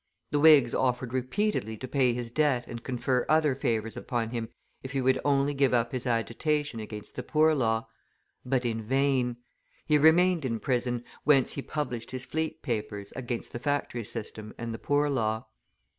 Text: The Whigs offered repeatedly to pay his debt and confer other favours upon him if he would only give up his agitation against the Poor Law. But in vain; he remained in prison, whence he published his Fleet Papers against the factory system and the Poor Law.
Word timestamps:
The 0.31 0.39
Whigs 0.39 0.73
offered 0.73 1.13
repeatedly 1.13 1.77
to 1.77 1.87
pay 1.87 2.11
his 2.11 2.31
debt 2.31 2.65
and 2.67 2.81
confer 2.83 3.23
other 3.29 3.53
favours 3.53 3.95
upon 3.95 4.31
him 4.31 4.49
if 4.81 4.93
he 4.93 4.99
would 5.01 5.19
only 5.23 5.53
give 5.53 5.75
up 5.75 5.91
his 5.91 6.07
agitation 6.07 6.79
against 6.79 7.13
the 7.15 7.21
Poor 7.21 7.53
Law. 7.53 7.87
But 8.43 8.65
in 8.65 8.81
vain; 8.81 9.37
he 9.85 9.99
remained 9.99 10.43
in 10.43 10.59
prison, 10.59 11.03
whence 11.23 11.51
he 11.53 11.61
published 11.61 12.09
his 12.09 12.25
Fleet 12.25 12.63
Papers 12.63 13.13
against 13.15 13.51
the 13.51 13.59
factory 13.59 14.03
system 14.03 14.55
and 14.57 14.73
the 14.73 14.79
Poor 14.79 15.07
Law. 15.07 15.45